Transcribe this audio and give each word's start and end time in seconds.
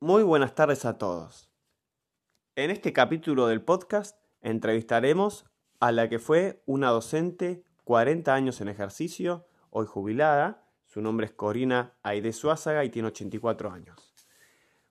Muy 0.00 0.22
buenas 0.22 0.54
tardes 0.54 0.84
a 0.84 0.96
todos. 0.96 1.50
En 2.54 2.70
este 2.70 2.92
capítulo 2.92 3.48
del 3.48 3.62
podcast 3.62 4.16
entrevistaremos 4.40 5.44
a 5.80 5.90
la 5.90 6.08
que 6.08 6.20
fue 6.20 6.62
una 6.66 6.90
docente 6.90 7.64
40 7.82 8.32
años 8.32 8.60
en 8.60 8.68
ejercicio, 8.68 9.48
hoy 9.70 9.86
jubilada. 9.86 10.70
Su 10.86 11.02
nombre 11.02 11.26
es 11.26 11.32
Corina 11.32 11.98
Aide 12.04 12.32
Suázaga 12.32 12.84
y 12.84 12.90
tiene 12.90 13.08
84 13.08 13.72
años. 13.72 14.14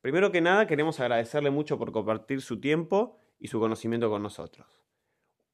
Primero 0.00 0.32
que 0.32 0.40
nada, 0.40 0.66
queremos 0.66 0.98
agradecerle 0.98 1.50
mucho 1.50 1.78
por 1.78 1.92
compartir 1.92 2.42
su 2.42 2.58
tiempo 2.58 3.20
y 3.38 3.46
su 3.46 3.60
conocimiento 3.60 4.10
con 4.10 4.24
nosotros. 4.24 4.82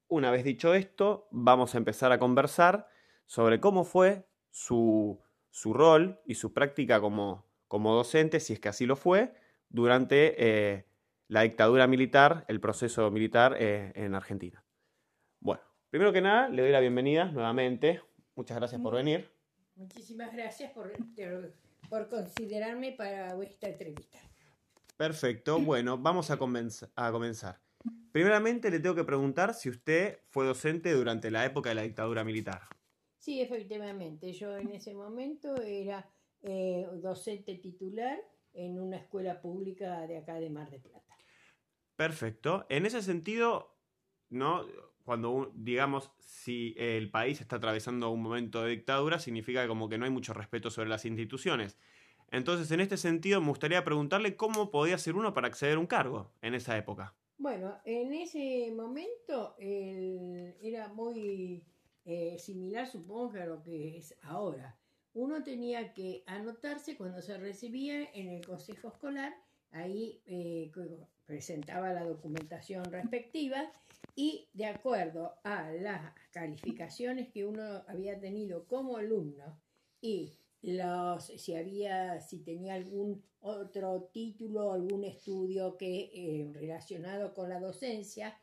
Una 0.08 0.30
vez 0.30 0.44
dicho 0.44 0.72
esto, 0.72 1.28
vamos 1.30 1.74
a 1.74 1.78
empezar 1.78 2.12
a 2.12 2.18
conversar 2.18 2.88
sobre 3.26 3.60
cómo 3.60 3.84
fue 3.84 4.26
su, 4.50 5.20
su 5.50 5.74
rol 5.74 6.18
y 6.24 6.36
su 6.36 6.54
práctica 6.54 6.98
como, 6.98 7.44
como 7.68 7.94
docente, 7.94 8.40
si 8.40 8.52
es 8.54 8.60
que 8.60 8.68
así 8.68 8.86
lo 8.86 8.96
fue, 8.96 9.34
durante 9.68 10.34
eh, 10.38 10.84
la 11.28 11.42
dictadura 11.42 11.86
militar, 11.86 12.44
el 12.48 12.60
proceso 12.60 13.10
militar 13.10 13.56
eh, 13.58 13.92
en 13.94 14.14
Argentina. 14.14 14.64
Bueno, 15.40 15.62
primero 15.90 16.12
que 16.12 16.20
nada, 16.20 16.48
le 16.48 16.62
doy 16.62 16.72
la 16.72 16.80
bienvenida 16.80 17.26
nuevamente. 17.26 18.00
Muchas 18.34 18.56
gracias 18.56 18.80
por 18.80 18.94
venir. 18.94 19.30
Muchísimas 19.76 20.32
gracias 20.32 20.72
por, 20.72 20.92
por 21.88 22.08
considerarme 22.08 22.92
para 22.92 23.34
esta 23.42 23.68
entrevista. 23.68 24.18
Perfecto, 24.96 25.58
bueno, 25.60 25.98
vamos 25.98 26.30
a, 26.30 26.34
a 26.34 27.12
comenzar. 27.12 27.60
Primeramente 28.12 28.70
le 28.70 28.78
tengo 28.78 28.94
que 28.94 29.04
preguntar 29.04 29.54
si 29.54 29.68
usted 29.68 30.20
fue 30.30 30.46
docente 30.46 30.92
durante 30.92 31.30
la 31.30 31.44
época 31.44 31.70
de 31.70 31.74
la 31.74 31.82
dictadura 31.82 32.22
militar. 32.22 32.62
Sí, 33.18 33.40
efectivamente. 33.40 34.32
Yo 34.32 34.56
en 34.56 34.70
ese 34.70 34.94
momento 34.94 35.56
era 35.56 36.08
eh, 36.46 36.86
docente 37.00 37.54
titular 37.54 38.18
en 38.52 38.78
una 38.78 38.98
escuela 38.98 39.40
pública 39.40 40.06
de 40.06 40.18
acá 40.18 40.34
de 40.34 40.50
Mar 40.50 40.70
de 40.70 40.78
Plata. 40.78 41.16
Perfecto. 41.96 42.66
En 42.68 42.84
ese 42.84 43.00
sentido, 43.00 43.74
¿no? 44.28 44.66
Cuando, 45.04 45.50
digamos, 45.54 46.12
si 46.18 46.74
el 46.76 47.10
país 47.10 47.40
está 47.40 47.56
atravesando 47.56 48.10
un 48.10 48.20
momento 48.20 48.62
de 48.62 48.72
dictadura, 48.72 49.18
significa 49.18 49.66
como 49.66 49.88
que 49.88 49.96
no 49.96 50.04
hay 50.04 50.10
mucho 50.10 50.34
respeto 50.34 50.68
sobre 50.68 50.90
las 50.90 51.06
instituciones. 51.06 51.78
Entonces, 52.30 52.70
en 52.72 52.80
este 52.80 52.98
sentido, 52.98 53.40
me 53.40 53.48
gustaría 53.48 53.82
preguntarle 53.82 54.36
cómo 54.36 54.70
podía 54.70 54.98
ser 54.98 55.16
uno 55.16 55.32
para 55.32 55.46
acceder 55.46 55.76
a 55.76 55.80
un 55.80 55.86
cargo 55.86 56.30
en 56.42 56.52
esa 56.52 56.76
época. 56.76 57.14
Bueno, 57.38 57.78
en 57.86 58.12
ese 58.12 58.70
momento 58.76 59.56
era 59.58 60.88
muy 60.88 61.64
eh, 62.04 62.36
similar, 62.38 62.86
supongo, 62.86 63.38
a 63.38 63.46
lo 63.46 63.62
que 63.62 63.96
es 63.96 64.14
ahora 64.20 64.78
uno 65.14 65.42
tenía 65.42 65.94
que 65.94 66.24
anotarse 66.26 66.96
cuando 66.96 67.22
se 67.22 67.38
recibía 67.38 68.10
en 68.12 68.28
el 68.28 68.44
consejo 68.44 68.88
escolar, 68.88 69.34
ahí 69.70 70.20
eh, 70.26 70.70
presentaba 71.24 71.92
la 71.92 72.04
documentación 72.04 72.84
respectiva 72.84 73.72
y 74.16 74.48
de 74.52 74.66
acuerdo 74.66 75.34
a 75.44 75.70
las 75.70 76.12
calificaciones 76.30 77.28
que 77.32 77.46
uno 77.46 77.84
había 77.86 78.18
tenido 78.18 78.66
como 78.66 78.96
alumno 78.96 79.60
y 80.00 80.32
los, 80.62 81.26
si 81.26 81.54
había, 81.54 82.20
si 82.20 82.40
tenía 82.40 82.74
algún 82.74 83.22
otro 83.40 84.10
título, 84.12 84.72
algún 84.72 85.04
estudio 85.04 85.76
que 85.76 86.10
eh, 86.14 86.50
relacionado 86.52 87.34
con 87.34 87.48
la 87.48 87.60
docencia 87.60 88.38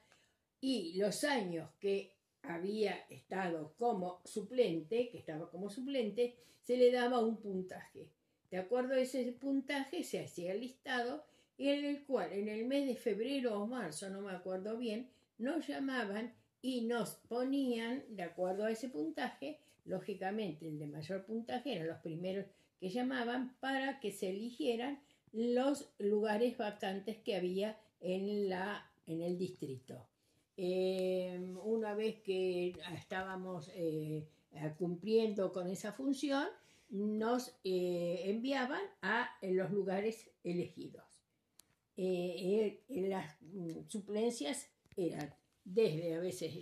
y 0.60 0.98
los 0.98 1.24
años 1.24 1.70
que 1.80 2.14
había 2.44 2.96
estado 3.10 3.74
como 3.78 4.22
suplente, 4.26 5.10
que 5.10 5.18
estaba 5.18 5.50
como 5.50 5.70
suplente, 5.70 6.36
se 6.62 6.78
le 6.78 6.92
daba 6.92 7.20
un 7.20 7.38
puntaje. 7.38 8.10
De 8.50 8.58
acuerdo 8.58 8.94
a 8.94 9.00
ese 9.00 9.32
puntaje 9.34 10.04
se 10.04 10.20
hacía 10.24 10.54
el 10.54 10.62
listado 10.62 11.24
en 11.58 11.86
el 11.86 12.04
cual 12.04 12.34
en 12.34 12.48
el 12.50 12.66
mes 12.66 12.88
de 12.88 12.96
febrero 12.96 13.62
o 13.62 13.68
marzo, 13.68 14.10
no 14.10 14.22
me 14.22 14.32
acuerdo 14.32 14.78
bien, 14.78 15.10
nos 15.38 15.68
llamaban 15.68 16.34
y 16.62 16.82
nos 16.82 17.16
ponían, 17.28 18.04
de 18.10 18.24
acuerdo 18.24 18.66
a 18.66 18.72
ese 18.72 18.90
puntaje, 18.90 19.60
lógicamente 19.86 20.68
el 20.68 20.80
de 20.80 20.88
mayor 20.88 21.26
puntaje 21.26 21.74
eran 21.74 21.88
los 21.88 22.00
primeros 22.00 22.46
que 22.80 22.90
llamaban 22.90 23.56
para 23.60 24.00
que 24.00 24.12
se 24.12 24.30
eligieran 24.30 25.00
los 25.32 25.90
lugares 25.98 26.58
vacantes 26.58 27.18
que 27.18 27.36
había 27.36 27.78
en, 28.00 28.50
la, 28.50 28.90
en 29.08 29.22
el 29.22 29.38
distrito. 29.38 30.08
Em, 30.58 31.51
una 31.92 31.98
vez 31.98 32.22
que 32.22 32.74
estábamos 32.94 33.70
eh, 33.76 34.26
cumpliendo 34.78 35.52
con 35.52 35.68
esa 35.68 35.92
función, 35.92 36.48
nos 36.90 37.50
eh, 37.66 38.22
enviaban 38.28 38.82
a 39.02 39.30
los 39.42 39.72
lugares 39.72 40.32
elegidos. 40.42 41.04
Eh, 41.98 42.82
las 42.88 43.38
suplencias 43.90 44.70
eran 44.96 45.36
desde 45.66 46.16
a 46.16 46.22
veces 46.22 46.54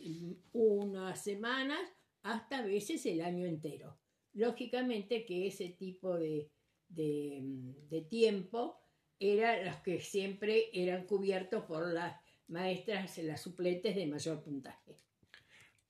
unas 0.51 1.23
semanas 1.23 1.79
hasta 2.23 2.57
a 2.57 2.66
veces 2.66 3.06
el 3.06 3.22
año 3.22 3.45
entero. 3.45 4.00
Lógicamente 4.34 5.25
que 5.25 5.45
ese 5.45 5.69
tipo 5.69 6.18
de, 6.18 6.50
de 6.89 8.07
tiempo 8.09 8.79
eran 9.19 9.63
los 9.63 9.75
que 9.78 10.00
siempre 10.00 10.72
eran 10.73 11.06
cubiertos 11.06 11.66
por 11.66 11.94
las 11.94 12.19
maestras, 12.47 13.16
las 13.19 13.41
suplentes 13.41 13.95
de 13.95 14.07
mayor 14.07 14.41
puntaje. 14.41 14.97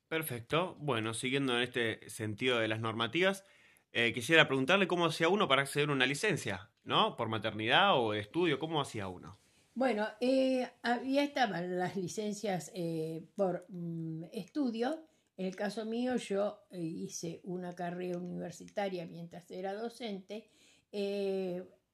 Perfecto. 0.09 0.75
Bueno, 0.80 1.14
siguiendo 1.14 1.56
en 1.56 1.62
este 1.62 2.09
sentido 2.09 2.58
de 2.58 2.68
las 2.68 2.80
normativas, 2.80 3.46
eh, 3.92 4.12
quisiera 4.12 4.47
preguntarle 4.47 4.88
cómo 4.88 5.06
hacía 5.06 5.30
uno 5.30 5.47
para 5.47 5.62
acceder 5.62 5.90
a 5.90 5.94
una 5.94 6.08
licencia, 6.08 6.72
¿no? 6.84 7.16
Por 7.16 7.30
maternidad 7.30 7.96
o 7.96 8.16
estudio, 8.16 8.58
¿cómo 8.58 8.81
hacía 8.81 9.08
uno? 9.08 9.40
Bueno, 9.75 10.08
eh, 10.19 10.68
había 10.81 11.24
estaban 11.24 11.78
las 11.78 11.96
licencias 11.96 12.72
eh, 12.74 13.24
por 13.36 13.68
mm, 13.69 14.24
estudio. 14.34 15.06
En 15.38 15.46
el 15.46 15.56
caso 15.56 15.86
mío, 15.86 16.16
yo 16.16 16.66
hice 16.72 17.40
una 17.44 17.74
carrera 17.74 18.18
universitaria 18.18 19.06
mientras 19.06 19.50
era 19.52 19.74
docente. 19.74 20.50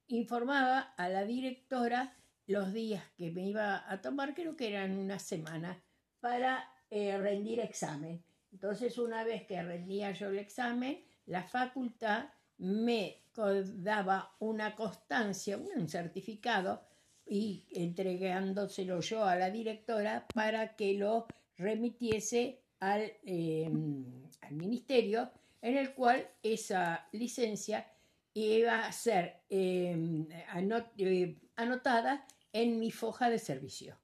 informaba 0.07 0.79
a 0.97 1.09
la 1.09 1.25
directora 1.25 2.15
los 2.47 2.73
días 2.73 3.03
que 3.17 3.31
me 3.31 3.47
iba 3.47 3.83
a 3.91 4.01
tomar, 4.01 4.33
creo 4.33 4.55
que 4.55 4.69
eran 4.69 4.97
una 4.97 5.19
semana, 5.19 5.83
para 6.21 6.74
eh, 6.89 7.17
rendir 7.17 7.59
examen. 7.59 8.23
Entonces, 8.51 8.97
una 8.97 9.23
vez 9.23 9.45
que 9.45 9.61
rendía 9.61 10.11
yo 10.11 10.29
el 10.29 10.39
examen, 10.39 11.03
la 11.25 11.43
facultad 11.43 12.29
me 12.57 13.23
daba 13.35 14.35
una 14.39 14.75
constancia, 14.75 15.57
un 15.57 15.89
certificado, 15.89 16.81
y 17.27 17.65
entregándoselo 17.71 19.01
yo 19.01 19.23
a 19.25 19.35
la 19.35 19.49
directora 19.49 20.27
para 20.33 20.75
que 20.75 20.93
lo 20.93 21.25
remitiese 21.57 22.61
al, 22.79 23.11
em, 23.23 24.29
al 24.41 24.53
ministerio, 24.53 25.31
en 25.61 25.77
el 25.77 25.93
cual 25.93 26.27
esa 26.43 27.07
licencia 27.11 27.87
iba 28.33 28.85
a 28.85 28.91
ser 28.91 29.41
em, 29.49 30.27
eh, 30.29 31.35
anotada 31.55 32.27
en 32.53 32.79
mi 32.79 32.91
foja 32.91 33.29
de 33.29 33.39
servicio. 33.39 33.97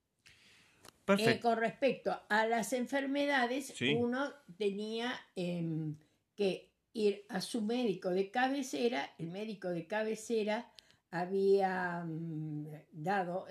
Eh, 1.07 1.39
con 1.39 1.57
respecto 1.57 2.17
a 2.29 2.45
las 2.45 2.73
enfermedades, 2.73 3.73
uno 3.97 4.31
tenía 4.57 5.13
em, 5.35 5.95
que 6.35 6.72
ir 6.94 7.25
a 7.29 7.41
su 7.41 7.62
médico 7.62 8.09
de 8.09 8.29
cabecera, 8.29 9.09
el 9.17 9.28
médico 9.28 9.69
de 9.69 9.88
cabecera 9.88 10.72
había 11.09 12.03
mm, 12.06 12.67
dado, 12.91 13.47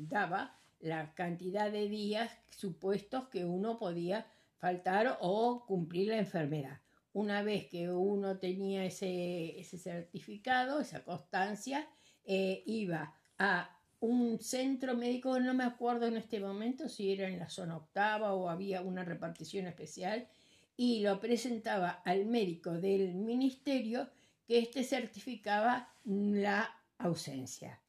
daba 0.00 0.58
la 0.80 1.14
cantidad 1.14 1.70
de 1.70 1.88
días 1.88 2.30
supuestos 2.50 3.28
que 3.28 3.44
uno 3.44 3.78
podía 3.78 4.26
faltar 4.58 5.18
o 5.20 5.64
cumplir 5.66 6.08
la 6.08 6.18
enfermedad. 6.18 6.80
Una 7.12 7.42
vez 7.42 7.66
que 7.68 7.90
uno 7.90 8.38
tenía 8.38 8.84
ese, 8.84 9.64
certificado, 9.64 10.80
esa 10.80 11.02
constancia, 11.02 11.88
eh, 12.24 12.62
iba 12.66 13.14
a 13.38 13.77
un 14.00 14.38
centro 14.38 14.96
médico, 14.96 15.38
no 15.40 15.54
me 15.54 15.64
acuerdo 15.64 16.06
en 16.06 16.16
este 16.16 16.40
momento 16.40 16.88
si 16.88 17.12
era 17.12 17.28
en 17.28 17.38
la 17.38 17.48
zona 17.48 17.76
octava 17.76 18.34
o 18.34 18.48
había 18.48 18.82
una 18.82 19.04
repartición 19.04 19.66
especial, 19.66 20.28
y 20.76 21.00
lo 21.00 21.18
presentaba 21.18 21.90
al 22.04 22.26
médico 22.26 22.72
del 22.72 23.14
ministerio 23.14 24.08
que 24.46 24.60
éste 24.60 24.84
certificaba 24.84 25.92
la 26.04 26.72
ausencia. 26.98 27.80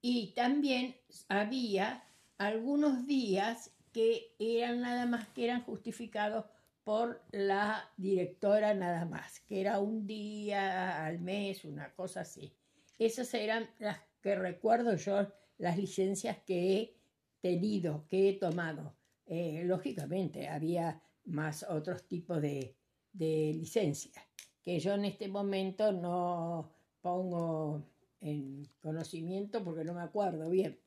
Y 0.00 0.32
también 0.34 0.96
había 1.28 2.04
algunos 2.38 3.06
días 3.06 3.72
que 3.92 4.34
eran 4.38 4.80
nada 4.80 5.06
más 5.06 5.28
que 5.28 5.44
eran 5.44 5.62
justificados 5.62 6.46
por 6.84 7.22
la 7.32 7.90
directora 7.98 8.72
nada 8.72 9.04
más, 9.04 9.40
que 9.40 9.60
era 9.60 9.78
un 9.78 10.06
día 10.06 11.04
al 11.04 11.18
mes, 11.18 11.64
una 11.64 11.92
cosa 11.92 12.22
así. 12.22 12.54
Esas 12.98 13.32
eran 13.34 13.70
las 13.78 14.00
que 14.20 14.34
recuerdo 14.34 14.96
yo 14.96 15.32
las 15.58 15.76
licencias 15.76 16.38
que 16.46 16.76
he 16.76 16.96
tenido, 17.40 18.06
que 18.08 18.28
he 18.28 18.32
tomado. 18.34 18.96
Eh, 19.26 19.62
lógicamente, 19.64 20.48
había 20.48 21.02
más 21.24 21.64
otros 21.68 22.06
tipos 22.06 22.40
de, 22.40 22.74
de 23.12 23.52
licencias, 23.54 24.24
que 24.62 24.80
yo 24.80 24.94
en 24.94 25.04
este 25.04 25.28
momento 25.28 25.92
no 25.92 26.72
pongo 27.00 27.84
en 28.20 28.68
conocimiento 28.80 29.62
porque 29.62 29.84
no 29.84 29.94
me 29.94 30.02
acuerdo 30.02 30.50
bien. 30.50 30.80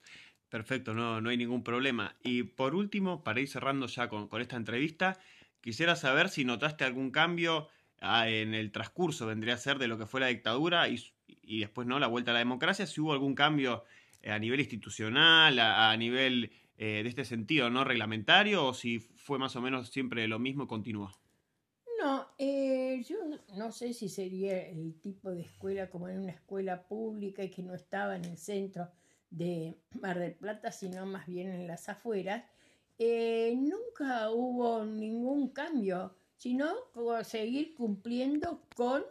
Perfecto, 0.49 0.93
no, 0.93 1.21
no 1.21 1.29
hay 1.29 1.37
ningún 1.37 1.63
problema. 1.63 2.17
Y 2.23 2.43
por 2.43 2.75
último, 2.75 3.23
para 3.23 3.39
ir 3.39 3.47
cerrando 3.47 3.87
ya 3.87 4.09
con, 4.09 4.29
esta 4.41 4.57
entrevista, 4.57 5.17
quisiera 5.61 5.95
saber 5.95 6.29
si 6.29 6.43
notaste 6.43 6.83
algún 6.83 7.11
cambio 7.11 7.69
ah, 8.01 8.27
en 8.27 8.53
el 8.53 8.71
transcurso, 8.71 9.25
vendría 9.25 9.53
a 9.53 9.57
ser 9.57 9.77
de 9.77 9.87
lo 9.87 9.97
que 9.97 10.05
fue 10.05 10.19
la 10.19 10.27
dictadura 10.27 10.89
y, 10.89 10.97
después 11.43 11.87
no 11.87 11.99
la 11.99 12.07
vuelta 12.07 12.31
a 12.31 12.33
la 12.33 12.39
democracia, 12.39 12.85
si 12.85 13.01
hubo 13.01 13.13
algún 13.13 13.35
cambio 13.35 13.83
eh, 14.23 14.31
a 14.31 14.39
nivel 14.39 14.59
institucional, 14.59 15.57
a, 15.59 15.95
nivel 15.97 16.51
eh, 16.77 17.01
de 17.03 17.09
este 17.09 17.25
sentido, 17.25 17.69
¿no? 17.69 17.83
Reglamentario, 17.83 18.67
o 18.67 18.73
si 18.73 18.99
fue 18.99 19.39
más 19.39 19.55
o 19.55 19.61
menos 19.61 19.89
siempre 19.89 20.27
lo 20.27 20.37
mismo 20.37 20.63
y 20.63 20.67
continuó. 20.67 21.11
No, 21.99 22.27
eh, 22.37 23.03
yo 23.07 23.17
no 23.55 23.71
sé 23.71 23.93
si 23.93 24.09
sería 24.09 24.67
el 24.67 24.99
tipo 24.99 25.31
de 25.31 25.41
escuela 25.41 25.89
como 25.89 26.07
en 26.07 26.19
una 26.19 26.31
escuela 26.31 26.87
pública 26.87 27.43
y 27.43 27.49
que 27.49 27.63
no 27.63 27.73
estaba 27.73 28.15
en 28.15 28.25
el 28.25 28.37
centro 28.37 28.89
de 29.29 29.75
Mar 29.99 30.19
del 30.19 30.33
Plata, 30.33 30.71
sino 30.71 31.05
más 31.05 31.25
bien 31.27 31.49
en 31.49 31.67
las 31.67 31.89
afueras. 31.89 32.43
Nunca 32.99 34.29
hubo 34.29 34.85
ningún 34.85 35.49
cambio, 35.49 36.15
sino 36.37 36.71
seguir 37.23 37.73
cumpliendo 37.73 38.61
con, 38.75 39.03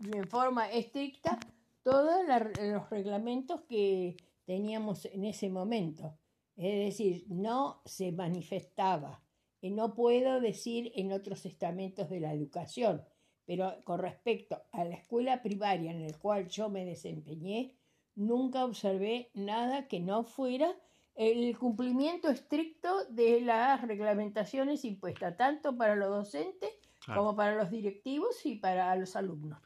de 0.00 0.26
forma 0.26 0.70
estricta, 0.70 1.38
todos 1.82 2.26
los 2.26 2.90
reglamentos 2.90 3.62
que 3.68 4.16
teníamos 4.44 5.04
en 5.06 5.24
ese 5.24 5.48
momento. 5.48 6.18
Es 6.56 6.86
decir, 6.86 7.24
no 7.28 7.80
se 7.84 8.12
manifestaba 8.12 9.22
no 9.68 9.94
puedo 9.94 10.40
decir 10.40 10.90
en 10.94 11.12
otros 11.12 11.44
estamentos 11.44 12.08
de 12.08 12.20
la 12.20 12.32
educación, 12.32 13.04
pero 13.44 13.74
con 13.84 13.98
respecto 13.98 14.62
a 14.72 14.84
la 14.84 14.94
escuela 14.94 15.42
primaria 15.42 15.90
en 15.90 16.06
la 16.06 16.16
cual 16.18 16.48
yo 16.48 16.70
me 16.70 16.86
desempeñé, 16.86 17.74
nunca 18.14 18.64
observé 18.64 19.30
nada 19.34 19.86
que 19.86 20.00
no 20.00 20.24
fuera 20.24 20.74
el 21.14 21.58
cumplimiento 21.58 22.30
estricto 22.30 23.04
de 23.10 23.42
las 23.42 23.82
reglamentaciones 23.82 24.84
impuestas, 24.86 25.36
tanto 25.36 25.76
para 25.76 25.96
los 25.96 26.08
docentes 26.08 26.70
como 27.14 27.36
para 27.36 27.56
los 27.56 27.70
directivos 27.70 28.46
y 28.46 28.56
para 28.56 28.94
los 28.96 29.16
alumnos. 29.16 29.60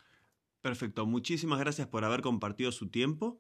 Perfecto, 0.64 1.04
muchísimas 1.04 1.58
gracias 1.58 1.88
por 1.88 2.06
haber 2.06 2.22
compartido 2.22 2.72
su 2.72 2.88
tiempo. 2.88 3.38